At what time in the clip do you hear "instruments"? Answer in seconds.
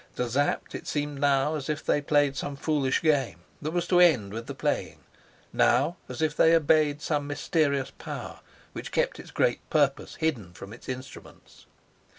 10.89-11.67